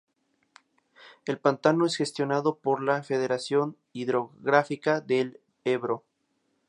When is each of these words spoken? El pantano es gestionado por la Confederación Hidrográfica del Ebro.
El 1.27 1.37
pantano 1.37 1.85
es 1.85 1.95
gestionado 1.95 2.57
por 2.57 2.81
la 2.81 2.93
Confederación 2.95 3.77
Hidrográfica 3.93 4.99
del 4.99 5.39
Ebro. 5.63 6.03